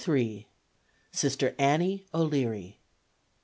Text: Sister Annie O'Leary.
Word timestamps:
Sister 1.11 1.53
Annie 1.59 2.07
O'Leary. 2.11 2.79